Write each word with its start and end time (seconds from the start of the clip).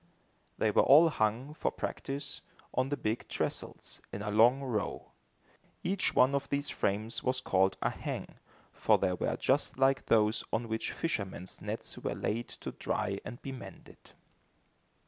They 0.57 0.71
were 0.71 0.81
all 0.81 1.09
hung, 1.09 1.53
for 1.53 1.69
practice, 1.69 2.41
on 2.73 2.89
the 2.89 2.97
big 2.97 3.27
trestles, 3.27 4.01
in 4.11 4.23
a 4.23 4.31
long 4.31 4.61
row. 4.63 5.11
Each 5.83 6.15
one 6.15 6.33
of 6.33 6.49
these 6.49 6.71
frames 6.71 7.21
was 7.21 7.39
called 7.39 7.77
a 7.83 7.91
"hang," 7.91 8.39
for 8.71 8.97
they 8.97 9.13
were 9.13 9.37
just 9.37 9.77
like 9.77 10.07
those 10.07 10.43
on 10.51 10.67
which 10.67 10.91
fishermen's 10.91 11.61
nets 11.61 11.99
were 11.99 12.15
laid 12.15 12.47
to 12.65 12.71
dry 12.71 13.19
and 13.23 13.43
be 13.43 13.51
mended. 13.51 13.99